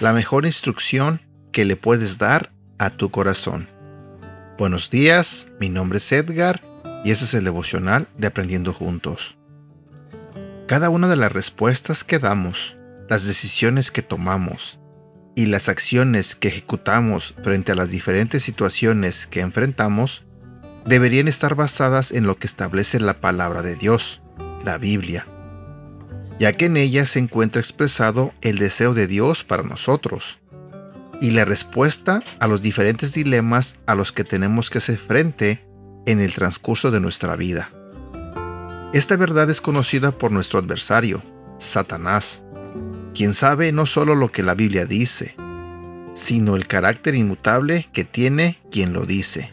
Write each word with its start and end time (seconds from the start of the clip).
La 0.00 0.12
mejor 0.12 0.44
instrucción 0.46 1.22
que 1.52 1.64
le 1.64 1.74
puedes 1.74 2.18
dar 2.18 2.52
a 2.78 2.90
tu 2.90 3.10
corazón. 3.10 3.66
Buenos 4.58 4.90
días, 4.90 5.46
mi 5.58 5.68
nombre 5.68 5.98
es 5.98 6.12
Edgar 6.12 6.62
y 7.02 7.10
este 7.10 7.24
es 7.24 7.34
el 7.34 7.44
devocional 7.44 8.06
de 8.18 8.26
Aprendiendo 8.26 8.72
Juntos. 8.72 9.36
Cada 10.66 10.90
una 10.90 11.08
de 11.08 11.16
las 11.16 11.32
respuestas 11.32 12.04
que 12.04 12.18
damos, 12.18 12.76
las 13.08 13.24
decisiones 13.24 13.90
que 13.90 14.02
tomamos 14.02 14.78
y 15.36 15.46
las 15.46 15.68
acciones 15.68 16.34
que 16.34 16.48
ejecutamos 16.48 17.34
frente 17.44 17.70
a 17.70 17.76
las 17.76 17.90
diferentes 17.90 18.42
situaciones 18.42 19.28
que 19.28 19.40
enfrentamos 19.40 20.24
deberían 20.84 21.28
estar 21.28 21.54
basadas 21.54 22.10
en 22.10 22.26
lo 22.26 22.36
que 22.36 22.48
establece 22.48 22.98
la 22.98 23.20
palabra 23.20 23.62
de 23.62 23.76
Dios, 23.76 24.20
la 24.64 24.78
Biblia 24.78 25.26
ya 26.38 26.52
que 26.52 26.66
en 26.66 26.76
ella 26.76 27.06
se 27.06 27.18
encuentra 27.18 27.60
expresado 27.60 28.32
el 28.40 28.58
deseo 28.58 28.94
de 28.94 29.06
Dios 29.06 29.44
para 29.44 29.62
nosotros 29.62 30.38
y 31.20 31.30
la 31.30 31.44
respuesta 31.44 32.22
a 32.40 32.46
los 32.46 32.60
diferentes 32.60 33.14
dilemas 33.14 33.78
a 33.86 33.94
los 33.94 34.12
que 34.12 34.24
tenemos 34.24 34.68
que 34.68 34.78
hacer 34.78 34.98
frente 34.98 35.66
en 36.04 36.20
el 36.20 36.34
transcurso 36.34 36.90
de 36.90 37.00
nuestra 37.00 37.36
vida. 37.36 37.70
Esta 38.92 39.16
verdad 39.16 39.48
es 39.50 39.60
conocida 39.60 40.12
por 40.12 40.30
nuestro 40.30 40.58
adversario, 40.58 41.22
Satanás, 41.58 42.42
quien 43.16 43.34
sabe 43.34 43.72
no 43.72 43.86
solo 43.86 44.14
lo 44.14 44.30
que 44.30 44.42
la 44.42 44.54
Biblia 44.54 44.86
dice, 44.86 45.34
sino 46.14 46.54
el 46.54 46.66
carácter 46.66 47.14
inmutable 47.14 47.88
que 47.92 48.04
tiene 48.04 48.58
quien 48.70 48.92
lo 48.92 49.06
dice. 49.06 49.50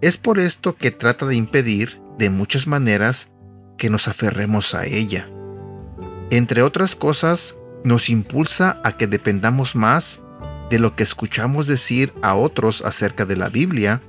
Es 0.00 0.16
por 0.16 0.38
esto 0.38 0.76
que 0.76 0.90
trata 0.90 1.26
de 1.26 1.36
impedir, 1.36 2.00
de 2.18 2.28
muchas 2.28 2.66
maneras, 2.66 3.28
que 3.78 3.88
nos 3.88 4.08
aferremos 4.08 4.74
a 4.74 4.84
ella 4.84 5.28
entre 6.32 6.62
otras 6.62 6.96
cosas, 6.96 7.54
nos 7.84 8.08
impulsa 8.08 8.80
a 8.84 8.96
que 8.96 9.06
dependamos 9.06 9.76
más 9.76 10.18
de 10.70 10.78
lo 10.78 10.96
que 10.96 11.02
escuchamos 11.02 11.66
decir 11.66 12.14
a 12.22 12.34
otros 12.34 12.80
acerca 12.80 13.26
de 13.26 13.36
la 13.36 13.50
Biblia 13.50 14.00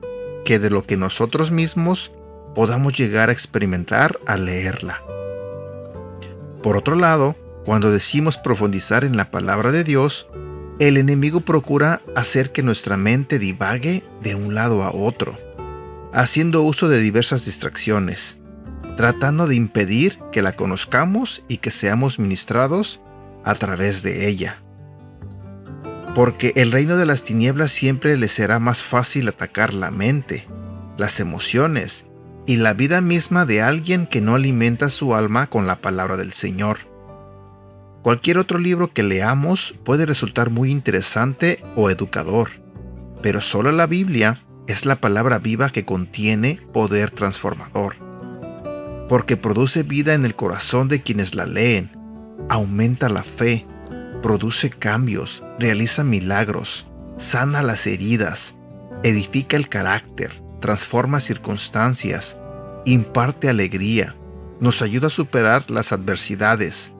que 0.45 0.57
de 0.57 0.69
lo 0.69 0.85
que 0.85 0.95
nosotros 0.95 1.51
mismos 1.51 2.13
podamos 2.55 2.97
llegar 2.97 3.27
a 3.27 3.33
experimentar 3.33 4.19
al 4.25 4.45
leerla. 4.45 5.01
Por 6.61 6.77
otro 6.77 6.95
lado, 6.95 7.35
cuando 7.65 7.91
decimos 7.91 8.37
profundizar 8.37 9.03
en 9.03 9.15
la 9.17 9.31
palabra 9.31 9.71
de 9.71 9.83
Dios, 9.83 10.27
el 10.79 10.97
enemigo 10.97 11.41
procura 11.41 12.01
hacer 12.15 12.51
que 12.51 12.63
nuestra 12.63 12.97
mente 12.97 13.39
divague 13.39 14.03
de 14.21 14.35
un 14.35 14.55
lado 14.55 14.83
a 14.83 14.91
otro, 14.91 15.37
haciendo 16.11 16.63
uso 16.63 16.89
de 16.89 16.99
diversas 16.99 17.45
distracciones, 17.45 18.39
tratando 18.97 19.47
de 19.47 19.55
impedir 19.55 20.19
que 20.31 20.41
la 20.41 20.55
conozcamos 20.55 21.43
y 21.47 21.57
que 21.57 21.71
seamos 21.71 22.19
ministrados 22.19 22.99
a 23.43 23.55
través 23.55 24.03
de 24.03 24.27
ella. 24.27 24.57
Porque 26.15 26.53
el 26.55 26.71
reino 26.71 26.97
de 26.97 27.05
las 27.05 27.23
tinieblas 27.23 27.71
siempre 27.71 28.17
le 28.17 28.27
será 28.27 28.59
más 28.59 28.81
fácil 28.81 29.27
atacar 29.27 29.73
la 29.73 29.89
mente, 29.89 30.47
las 30.97 31.19
emociones 31.19 32.05
y 32.45 32.57
la 32.57 32.73
vida 32.73 33.01
misma 33.01 33.45
de 33.45 33.61
alguien 33.61 34.05
que 34.05 34.21
no 34.21 34.35
alimenta 34.35 34.89
su 34.89 35.15
alma 35.15 35.47
con 35.47 35.65
la 35.65 35.77
palabra 35.77 36.17
del 36.17 36.33
Señor. 36.33 36.92
Cualquier 38.03 38.37
otro 38.37 38.59
libro 38.59 38.93
que 38.93 39.01
leamos 39.01 39.75
puede 39.83 40.05
resultar 40.05 40.51
muy 40.51 40.69
interesante 40.69 41.63
o 41.75 41.89
educador, 41.89 42.49
pero 43.23 43.41
solo 43.41 43.71
la 43.71 43.87
Biblia 43.87 44.43
es 44.67 44.85
la 44.85 44.97
palabra 44.97 45.39
viva 45.39 45.69
que 45.71 45.85
contiene 45.85 46.59
poder 46.73 47.09
transformador 47.09 47.95
porque 49.07 49.37
produce 49.37 49.83
vida 49.83 50.13
en 50.13 50.25
el 50.25 50.35
corazón 50.35 50.87
de 50.87 51.01
quienes 51.01 51.35
la 51.35 51.45
leen, 51.45 51.91
aumenta 52.49 53.09
la 53.09 53.23
fe, 53.23 53.65
produce 54.21 54.69
cambios, 54.69 55.43
realiza 55.59 56.03
milagros, 56.03 56.87
sana 57.17 57.61
las 57.63 57.85
heridas, 57.85 58.55
edifica 59.03 59.57
el 59.57 59.69
carácter, 59.69 60.41
transforma 60.61 61.19
circunstancias, 61.19 62.37
imparte 62.85 63.49
alegría, 63.49 64.15
nos 64.59 64.81
ayuda 64.81 65.07
a 65.07 65.11
superar 65.11 65.69
las 65.69 65.91
adversidades, 65.91 66.92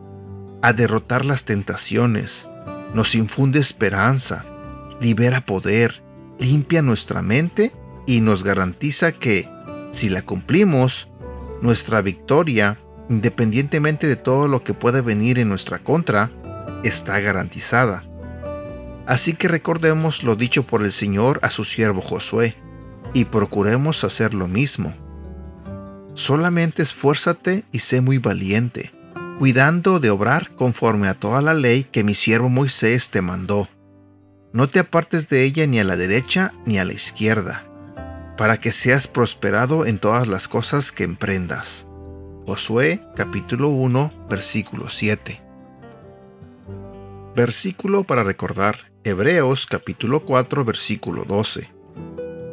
a 0.63 0.72
derrotar 0.72 1.25
las 1.25 1.44
tentaciones, 1.44 2.47
nos 2.94 3.16
infunde 3.16 3.59
esperanza, 3.59 4.46
libera 5.01 5.46
poder, 5.46 6.01
limpia 6.40 6.81
nuestra 6.81 7.22
mente 7.22 7.74
y 8.07 8.22
nos 8.22 8.46
garantiza 8.46 9.12
que, 9.12 9.50
si 9.91 10.07
la 10.07 10.22
cumplimos, 10.22 11.09
nuestra 11.62 12.01
victoria, 12.01 12.79
independientemente 13.09 14.07
de 14.07 14.16
todo 14.16 14.47
lo 14.47 14.63
que 14.63 14.74
pueda 14.74 15.01
venir 15.01 15.38
en 15.38 15.50
nuestra 15.50 15.79
contra, 15.79 16.31
está 16.85 17.19
garantizada. 17.19 18.06
Así 19.06 19.34
que 19.34 19.50
recordemos 19.50 20.24
lo 20.24 20.38
dicho 20.38 20.63
por 20.63 20.81
el 20.81 20.94
Señor 20.94 21.41
a 21.44 21.50
su 21.50 21.66
siervo 21.66 22.00
Josué, 22.00 22.56
y 23.13 23.25
procuremos 23.25 24.06
hacer 24.06 24.34
lo 24.34 24.47
mismo. 24.47 24.94
Solamente 26.13 26.84
esfuérzate 26.84 27.66
y 27.74 27.80
sé 27.80 28.00
muy 28.00 28.18
valiente, 28.18 28.94
cuidando 29.43 29.99
de 29.99 30.09
obrar 30.09 30.55
conforme 30.55 31.09
a 31.09 31.15
toda 31.15 31.41
la 31.41 31.53
ley 31.53 31.83
que 31.83 32.05
mi 32.05 32.15
siervo 32.15 32.47
Moisés 32.47 33.09
te 33.09 33.21
mandó. 33.21 33.67
No 34.53 34.69
te 34.69 34.79
apartes 34.79 35.27
de 35.27 35.43
ella 35.43 35.67
ni 35.67 35.81
a 35.81 35.83
la 35.83 35.97
derecha 35.97 36.53
ni 36.65 36.79
a 36.79 36.85
la 36.85 36.93
izquierda 36.93 37.65
para 38.37 38.61
que 38.61 38.71
seas 38.71 39.05
prosperado 39.09 39.85
en 39.85 39.99
todas 39.99 40.27
las 40.27 40.47
cosas 40.47 40.93
que 40.93 41.03
emprendas. 41.03 41.85
Josué 42.45 43.01
capítulo 43.17 43.67
1 43.67 44.27
versículo 44.29 44.87
7. 44.87 45.41
Versículo 47.35 48.05
para 48.05 48.23
recordar. 48.23 48.93
Hebreos 49.03 49.67
capítulo 49.67 50.21
4 50.21 50.63
versículo 50.63 51.25
12. 51.25 51.69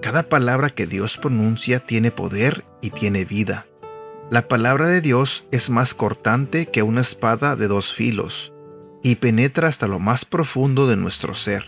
Cada 0.02 0.24
palabra 0.24 0.70
que 0.70 0.88
Dios 0.88 1.18
pronuncia 1.18 1.86
tiene 1.86 2.10
poder 2.10 2.64
y 2.80 2.90
tiene 2.90 3.24
vida. 3.24 3.66
La 4.30 4.46
palabra 4.46 4.86
de 4.86 5.00
Dios 5.00 5.44
es 5.50 5.70
más 5.70 5.92
cortante 5.92 6.66
que 6.66 6.84
una 6.84 7.00
espada 7.00 7.56
de 7.56 7.66
dos 7.66 7.92
filos 7.92 8.52
y 9.02 9.16
penetra 9.16 9.66
hasta 9.66 9.88
lo 9.88 9.98
más 9.98 10.24
profundo 10.24 10.86
de 10.86 10.94
nuestro 10.94 11.34
ser. 11.34 11.64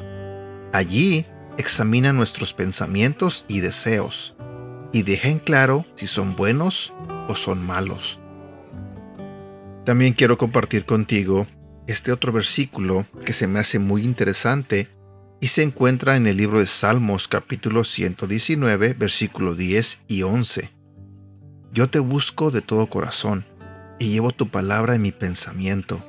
Allí 0.73 1.27
examina 1.59 2.13
nuestros 2.13 2.53
pensamientos 2.53 3.45
y 3.49 3.59
deseos 3.59 4.37
y 4.93 5.03
deja 5.03 5.29
en 5.29 5.41
claro 5.41 5.85
si 5.97 6.07
son 6.07 6.37
buenos 6.37 6.93
o 7.27 7.35
son 7.35 7.67
malos. 7.67 8.21
También 9.85 10.13
quiero 10.13 10.39
compartir 10.39 10.85
contigo 10.85 11.49
este 11.89 12.13
otro 12.13 12.31
versículo 12.31 13.05
que 13.25 13.33
se 13.33 13.49
me 13.49 13.59
hace 13.59 13.81
muy 13.81 14.05
interesante 14.05 14.89
y 15.41 15.49
se 15.49 15.65
encuentra 15.65 16.15
en 16.17 16.29
el 16.29 16.37
libro 16.37 16.61
de 16.61 16.67
Salmos 16.67 17.27
capítulo 17.27 17.83
119 17.83 18.95
versículo 18.95 19.57
10 19.57 19.99
y 20.07 20.23
11. 20.23 20.82
Yo 21.75 21.89
te 21.89 22.01
busco 22.01 22.51
de 22.51 22.61
todo 22.61 22.87
corazón 22.89 23.47
y 23.99 24.11
llevo 24.11 24.33
tu 24.33 24.49
palabra 24.49 24.95
en 24.95 25.01
mi 25.01 25.11
pensamiento. 25.11 26.05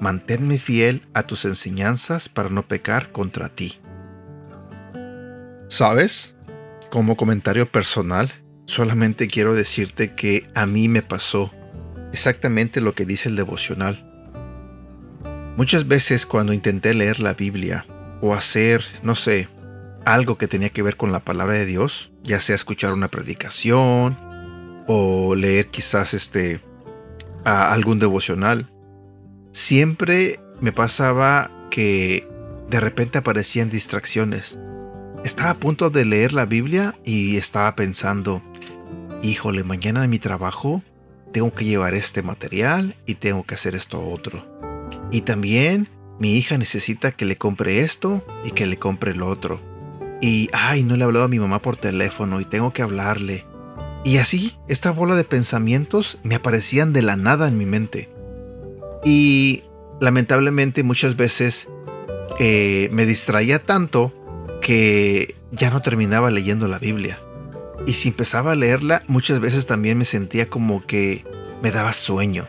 Manténme 0.00 0.56
fiel 0.56 1.02
a 1.12 1.24
tus 1.24 1.44
enseñanzas 1.44 2.30
para 2.30 2.48
no 2.48 2.66
pecar 2.66 3.12
contra 3.12 3.50
ti. 3.50 3.78
¿Sabes? 5.68 6.34
Como 6.90 7.18
comentario 7.18 7.70
personal, 7.70 8.32
solamente 8.64 9.28
quiero 9.28 9.52
decirte 9.52 10.14
que 10.14 10.48
a 10.54 10.64
mí 10.64 10.88
me 10.88 11.02
pasó 11.02 11.52
exactamente 12.12 12.80
lo 12.80 12.94
que 12.94 13.04
dice 13.04 13.28
el 13.28 13.36
devocional. 13.36 14.02
Muchas 15.58 15.86
veces 15.86 16.24
cuando 16.24 16.54
intenté 16.54 16.94
leer 16.94 17.20
la 17.20 17.34
Biblia 17.34 17.84
o 18.22 18.32
hacer, 18.32 18.82
no 19.02 19.14
sé, 19.14 19.48
algo 20.06 20.38
que 20.38 20.48
tenía 20.48 20.70
que 20.70 20.82
ver 20.82 20.96
con 20.96 21.12
la 21.12 21.20
palabra 21.20 21.52
de 21.52 21.66
Dios, 21.66 22.12
ya 22.22 22.40
sea 22.40 22.54
escuchar 22.54 22.94
una 22.94 23.08
predicación 23.08 24.25
o 24.86 25.34
leer 25.34 25.68
quizás 25.68 26.14
este 26.14 26.60
algún 27.44 27.98
devocional, 27.98 28.68
siempre 29.52 30.40
me 30.60 30.72
pasaba 30.72 31.50
que 31.70 32.28
de 32.68 32.80
repente 32.80 33.18
aparecían 33.18 33.70
distracciones 33.70 34.58
estaba 35.26 35.50
a 35.50 35.54
punto 35.54 35.90
de 35.90 36.04
leer 36.04 36.32
la 36.32 36.46
Biblia 36.46 36.94
y 37.04 37.36
estaba 37.36 37.74
pensando, 37.74 38.42
híjole, 39.24 39.64
mañana 39.64 40.04
en 40.04 40.10
mi 40.10 40.20
trabajo 40.20 40.82
tengo 41.32 41.52
que 41.52 41.64
llevar 41.64 41.94
este 41.94 42.22
material 42.22 42.94
y 43.06 43.16
tengo 43.16 43.44
que 43.44 43.56
hacer 43.56 43.74
esto 43.74 44.08
otro. 44.08 44.46
Y 45.10 45.22
también 45.22 45.88
mi 46.20 46.36
hija 46.36 46.58
necesita 46.58 47.10
que 47.10 47.24
le 47.24 47.36
compre 47.36 47.80
esto 47.80 48.24
y 48.44 48.52
que 48.52 48.66
le 48.66 48.78
compre 48.78 49.14
lo 49.14 49.28
otro. 49.28 49.60
Y, 50.20 50.48
ay, 50.52 50.84
no 50.84 50.96
le 50.96 51.02
he 51.02 51.04
hablado 51.04 51.24
a 51.24 51.28
mi 51.28 51.40
mamá 51.40 51.60
por 51.60 51.76
teléfono 51.76 52.40
y 52.40 52.44
tengo 52.44 52.72
que 52.72 52.82
hablarle. 52.82 53.44
Y 54.06 54.18
así, 54.18 54.56
esta 54.68 54.92
bola 54.92 55.16
de 55.16 55.24
pensamientos 55.24 56.18
me 56.22 56.36
aparecían 56.36 56.92
de 56.92 57.02
la 57.02 57.16
nada 57.16 57.48
en 57.48 57.58
mi 57.58 57.66
mente. 57.66 58.08
Y 59.04 59.64
lamentablemente 60.00 60.84
muchas 60.84 61.16
veces 61.16 61.66
eh, 62.38 62.88
me 62.92 63.04
distraía 63.04 63.58
tanto 63.58 64.14
que 64.62 65.34
ya 65.50 65.70
no 65.70 65.82
terminaba 65.82 66.30
leyendo 66.30 66.68
la 66.68 66.78
Biblia. 66.78 67.20
Y 67.84 67.94
si 67.94 68.10
empezaba 68.10 68.52
a 68.52 68.54
leerla, 68.54 69.02
muchas 69.08 69.40
veces 69.40 69.66
también 69.66 69.98
me 69.98 70.04
sentía 70.04 70.48
como 70.48 70.86
que 70.86 71.24
me 71.60 71.72
daba 71.72 71.92
sueño. 71.92 72.46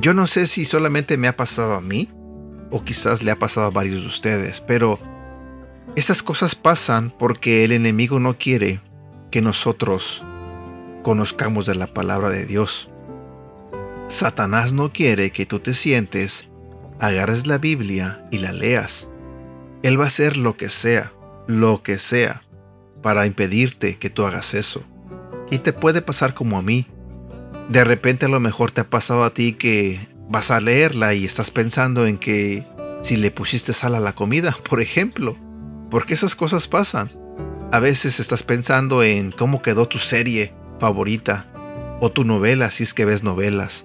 Yo 0.00 0.12
no 0.12 0.26
sé 0.26 0.48
si 0.48 0.64
solamente 0.64 1.16
me 1.16 1.28
ha 1.28 1.36
pasado 1.36 1.74
a 1.74 1.80
mí 1.80 2.10
o 2.72 2.82
quizás 2.82 3.22
le 3.22 3.30
ha 3.30 3.38
pasado 3.38 3.68
a 3.68 3.70
varios 3.70 4.00
de 4.00 4.08
ustedes, 4.08 4.60
pero 4.60 4.98
estas 5.94 6.24
cosas 6.24 6.56
pasan 6.56 7.14
porque 7.16 7.64
el 7.64 7.70
enemigo 7.70 8.18
no 8.18 8.38
quiere 8.38 8.80
que 9.30 9.40
nosotros 9.40 10.24
conozcamos 11.04 11.66
de 11.66 11.76
la 11.76 11.86
palabra 11.86 12.30
de 12.30 12.46
Dios. 12.46 12.88
Satanás 14.08 14.72
no 14.72 14.92
quiere 14.92 15.30
que 15.30 15.46
tú 15.46 15.60
te 15.60 15.74
sientes, 15.74 16.48
agarres 16.98 17.46
la 17.46 17.58
Biblia 17.58 18.26
y 18.32 18.38
la 18.38 18.52
leas. 18.52 19.08
Él 19.84 20.00
va 20.00 20.04
a 20.04 20.08
hacer 20.08 20.36
lo 20.36 20.56
que 20.56 20.68
sea, 20.68 21.12
lo 21.46 21.84
que 21.84 21.98
sea, 21.98 22.42
para 23.02 23.26
impedirte 23.26 23.98
que 23.98 24.10
tú 24.10 24.24
hagas 24.24 24.54
eso. 24.54 24.82
Y 25.50 25.58
te 25.58 25.72
puede 25.72 26.02
pasar 26.02 26.34
como 26.34 26.58
a 26.58 26.62
mí. 26.62 26.86
De 27.68 27.84
repente 27.84 28.26
a 28.26 28.30
lo 28.30 28.40
mejor 28.40 28.72
te 28.72 28.80
ha 28.80 28.90
pasado 28.90 29.24
a 29.24 29.34
ti 29.34 29.52
que 29.52 30.08
vas 30.28 30.50
a 30.50 30.60
leerla 30.60 31.14
y 31.14 31.24
estás 31.24 31.50
pensando 31.50 32.06
en 32.06 32.18
que 32.18 32.66
si 33.02 33.16
le 33.16 33.30
pusiste 33.30 33.74
sal 33.74 33.94
a 33.94 34.00
la 34.00 34.14
comida, 34.14 34.56
por 34.68 34.80
ejemplo. 34.80 35.36
Porque 35.90 36.14
esas 36.14 36.34
cosas 36.34 36.66
pasan. 36.66 37.12
A 37.70 37.78
veces 37.78 38.20
estás 38.20 38.42
pensando 38.42 39.02
en 39.02 39.32
cómo 39.32 39.60
quedó 39.60 39.86
tu 39.86 39.98
serie 39.98 40.54
favorita 40.80 41.46
o 42.00 42.10
tu 42.10 42.24
novela 42.24 42.70
si 42.70 42.82
es 42.84 42.94
que 42.94 43.04
ves 43.04 43.22
novelas. 43.22 43.84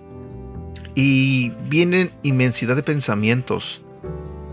Y 0.95 1.51
vienen 1.69 2.11
inmensidad 2.23 2.75
de 2.75 2.83
pensamientos 2.83 3.81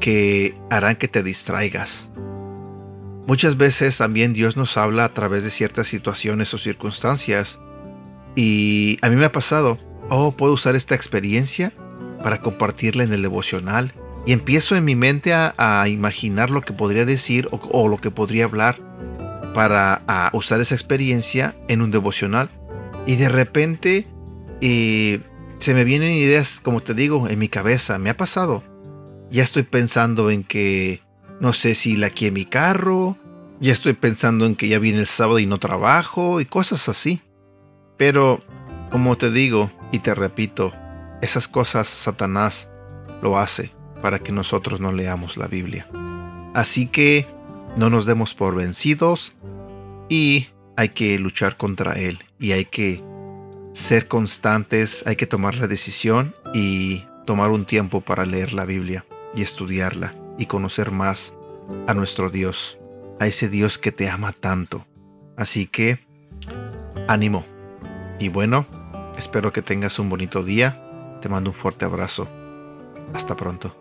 que 0.01 0.55
harán 0.71 0.97
que 0.97 1.09
te 1.09 1.23
distraigas. 1.23 2.09
Muchas 3.27 3.57
veces 3.57 3.99
también 3.99 4.35
Dios 4.35 4.57
nos 4.57 4.77
habla 4.77 5.05
a 5.05 5.13
través 5.13 5.43
de 5.43 5.51
ciertas 5.51 5.89
situaciones 5.89 6.55
o 6.55 6.59
circunstancias. 6.59 7.59
Y 8.37 8.99
a 9.03 9.09
mí 9.09 9.17
me 9.17 9.25
ha 9.25 9.33
pasado, 9.33 9.79
oh, 10.11 10.33
puedo 10.37 10.53
usar 10.53 10.77
esta 10.77 10.95
experiencia 10.95 11.73
para 12.23 12.41
compartirla 12.41 13.03
en 13.03 13.13
el 13.13 13.23
devocional. 13.23 13.95
Y 14.27 14.33
empiezo 14.33 14.77
en 14.77 14.85
mi 14.85 14.95
mente 14.95 15.33
a, 15.35 15.87
imaginar 15.89 16.51
lo 16.51 16.61
que 16.61 16.73
podría 16.73 17.05
decir 17.05 17.49
o, 17.51 17.89
lo 17.89 17.97
que 17.99 18.11
podría 18.11 18.45
hablar 18.45 18.79
para 19.55 20.03
usar 20.33 20.61
esa 20.61 20.75
experiencia 20.75 21.55
en 21.69 21.83
un 21.83 21.91
devocional. 21.91 22.51
Y 23.07 23.17
de 23.17 23.29
repente 23.29 24.07
eh, 24.61 25.21
se 25.59 25.75
me 25.75 25.85
vienen 25.85 26.13
ideas, 26.13 26.61
como 26.61 26.83
te 26.83 26.95
digo, 26.95 27.29
en 27.29 27.39
mi 27.39 27.49
cabeza. 27.49 27.99
Me 27.99 28.11
ha 28.11 28.17
pasado. 28.17 28.63
Ya 29.31 29.43
estoy 29.43 29.65
pensando 29.65 30.31
en 30.31 30.45
que 30.45 31.03
no 31.41 31.53
sé 31.53 31.75
si 31.75 31.97
la 31.97 32.11
en 32.15 32.35
mi 32.35 32.45
carro, 32.45 33.17
ya 33.61 33.73
estoy 33.73 33.95
pensando 33.95 34.47
en 34.47 34.57
que 34.57 34.69
ya 34.69 34.79
viene 34.79 35.01
el 35.01 35.07
sábado 35.07 35.39
y 35.39 35.47
no 35.47 35.59
trabajo 35.59 36.41
y 36.41 36.47
cosas 36.47 36.89
así. 36.89 37.21
Pero, 37.97 38.43
como 38.91 39.17
te 39.17 39.31
digo 39.31 39.71
y 39.93 40.01
te 40.01 40.15
repito, 40.15 40.73
esas 41.23 41.49
cosas 41.49 41.89
Satanás 41.89 42.69
lo 43.23 43.39
hace 43.39 43.73
para 44.03 44.19
que 44.19 44.33
nosotros 44.33 44.81
no 44.81 44.93
leamos 44.93 45.37
la 45.37 45.47
Biblia. 45.47 45.89
Así 46.55 46.87
que 46.87 47.27
no 47.77 47.91
nos 47.91 48.07
demos 48.07 48.35
por 48.35 48.57
vencidos 48.57 49.35
y 50.09 50.49
hay 50.77 50.91
que 50.91 51.19
luchar 51.19 51.57
contra 51.57 51.93
él 51.93 52.25
y 52.39 52.53
hay 52.53 52.65
que 52.65 53.05
ser 53.73 54.09
constantes, 54.09 55.07
hay 55.07 55.17
que 55.17 55.27
tomar 55.27 55.57
la 55.57 55.67
decisión 55.67 56.35
y 56.55 57.05
tomar 57.27 57.51
un 57.51 57.67
tiempo 57.67 58.01
para 58.01 58.25
leer 58.25 58.55
la 58.55 58.65
Biblia 58.65 59.05
y 59.35 59.43
estudiarla 59.43 60.15
y 60.39 60.47
conocer 60.47 60.91
más 60.91 61.35
a 61.87 61.95
nuestro 61.95 62.31
Dios, 62.31 62.79
a 63.21 63.27
ese 63.27 63.49
Dios 63.49 63.79
que 63.79 63.93
te 63.93 64.09
ama 64.09 64.33
tanto. 64.33 64.87
Así 65.37 65.67
que, 65.67 66.01
ánimo. 67.09 67.45
Y 68.19 68.29
bueno, 68.29 68.67
espero 69.19 69.53
que 69.53 69.61
tengas 69.63 69.99
un 69.99 70.09
bonito 70.09 70.43
día. 70.43 70.83
Te 71.21 71.29
mando 71.29 71.51
un 71.51 71.57
fuerte 71.57 71.85
abrazo. 71.85 72.29
Hasta 73.13 73.37
pronto. 73.37 73.77